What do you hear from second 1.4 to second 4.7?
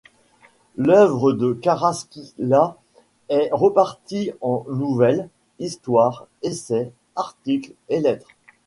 Carrasquilla est répartie en